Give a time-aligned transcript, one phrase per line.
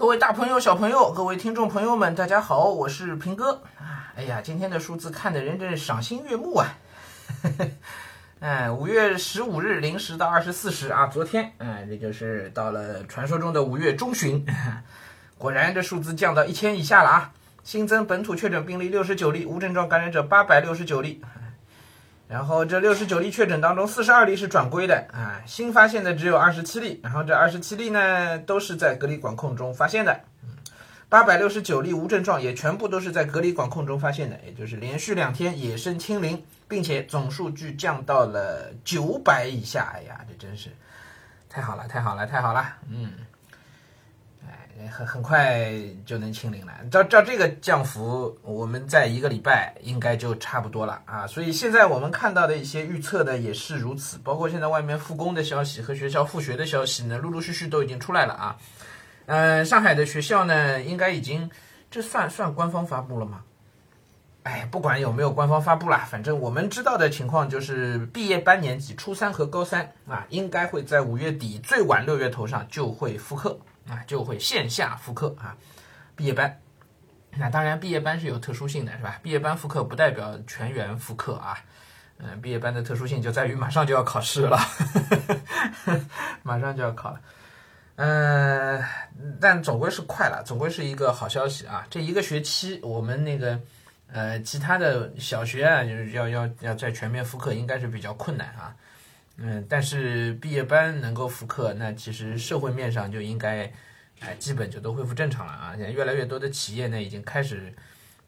[0.00, 4.10] 各位大朋友、小朋友，各位听众朋友们，大家好，我是平哥啊。
[4.16, 6.78] 哎呀，今天的数字看的人真是赏心悦目啊！
[8.40, 14.42] 哎，五月十五日零时到二十四时啊，昨天，哎，这就是到了传说中的五月中旬，
[15.36, 17.32] 果然这数字降到一千以下了啊！
[17.62, 21.22] 新增本土确诊病例六十九例，无症状感染者八百六十九例。
[22.30, 27.00] 然后这六十九例确诊当中，四十二例是转归的啊，新发现的只有二十七例。
[27.02, 30.20] 然后这二十七例呢，都是在隔离管控中发现的。
[31.08, 39.92] 八百六十九例无症状，也全部都是在隔离管控中发现的，也就是连续两天野生清零，并且总数据降到了九百以下。
[39.96, 40.70] 哎呀，这真是
[41.48, 43.12] 太好了，太好了，太好了，嗯。
[44.88, 45.70] 很很快
[46.06, 51.26] 就能清零了，照照这个降幅，我们在一个礼拜应该就差不多了啊。
[51.26, 58.56] 所以现在我们看到的一些预测呢也是如此，包括现在外面复工的消息和学校复学的消息呢，陆陆续续都已经出来了啊。
[59.26, 61.50] 嗯，上海的学校呢，应该已经
[61.90, 63.42] 这算算官方发布了吗？
[64.42, 73.58] 哎，不管有没有官方发布啦，反正我们知道的情况就是毕业班年级初三和高三啊，应该会在五月底最晚六月头上就会复课。
[73.88, 75.56] 啊，就会线下复课啊，
[76.14, 76.60] 毕业班。
[77.36, 79.18] 那当然，毕业班是有特殊性的，是吧？
[79.20, 81.58] 毕业班复课不代表全员复课啊。
[82.18, 84.60] 嗯，毕业班的特殊性就在于马上就要考试了，
[86.44, 87.20] 马上就要考了。
[87.96, 88.80] 嗯，
[89.40, 91.84] 但总归是快了，总归是一个好消息啊。
[91.90, 93.58] 这一个学期，我们那个
[94.12, 98.74] 呃，其他的小学啊，就是要要要在全面复课，应该是比较困难啊。
[99.36, 103.72] 嗯，但是毕业班能够复课，那其实社会面上就应该，
[104.20, 105.72] 哎，基本就都恢复正常了啊。
[105.76, 107.72] 现在越来越多的企业呢，已经开始，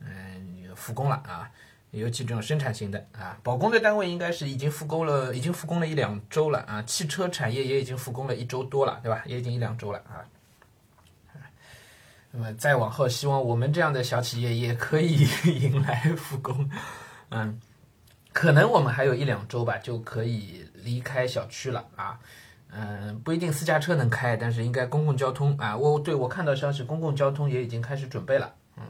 [0.00, 1.50] 嗯，复工了啊。
[1.92, 6.82] 尤其这种生产型的啊，保工的单位应该是已经复工了，已经复工了一两周了啊。
[6.82, 9.22] 汽车产业也已经复工了一周多了，对吧？
[9.24, 10.20] 也已经一两周了啊。
[12.36, 15.26] 那么再往后，希望我们这样的小企业也可以
[15.60, 16.70] 迎来复工，
[17.30, 17.60] 嗯。
[18.32, 22.20] 可能我们还有一两周吧，就可以离开小区了啊。
[22.70, 25.74] 嗯，不一定私家车能开，但是应该公共交通啊。
[25.74, 28.54] 我对我看到消息，公共交通也已经开始准备了。
[28.76, 28.82] 嗯，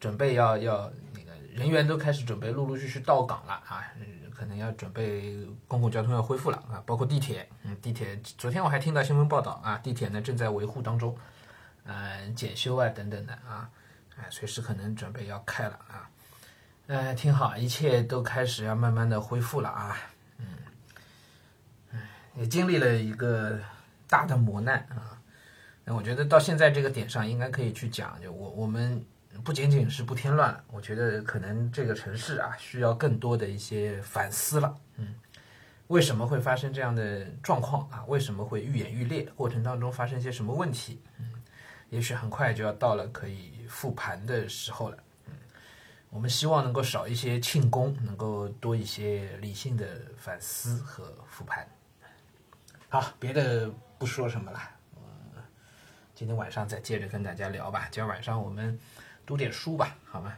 [0.00, 3.84] 准备要要那个人员都开始准备，陆陆续续到岗了啊。
[4.34, 5.36] 可能要准备
[5.68, 7.46] 公共交通要恢复了啊，包括地铁。
[7.64, 11.14] 嗯，地铁昨天我还听到新闻报道啊，地铁呢正在维护当中，
[11.84, 13.68] 嗯，检修啊等等的啊，
[14.16, 16.08] 哎，随时可能准备要开了啊。
[16.86, 19.96] 嗯，挺好，一切都开始要慢慢的恢复了啊，
[20.38, 20.46] 嗯，
[21.92, 21.98] 哎，
[22.36, 23.58] 也经历了一个
[24.08, 25.16] 大的磨难啊，
[25.84, 29.04] 那我觉得到现在这个点上，应该可以去讲，就我我们
[29.44, 35.14] 不仅仅是不添乱了，我觉得可能这个城市啊，需要更多的一些反思了，嗯，
[35.86, 38.04] 为什么会发生这样的状况啊？
[38.08, 39.22] 为什么会愈演愈烈？
[39.36, 41.00] 过程当中发生些什么问题？
[41.18, 41.29] 嗯，
[41.90, 44.96] 也许很快就要到了可以复盘的时候了。
[46.08, 49.86] 我们希望能够少一些庆功，能够多一些理性的
[50.16, 51.68] 反思和复盘。
[52.88, 54.60] 好，别的不说什么了，
[54.96, 55.42] 嗯，
[56.14, 57.82] 今天晚上再接着跟大家聊吧。
[57.92, 58.76] 今天晚上我们
[59.24, 60.36] 读点书吧，好吗？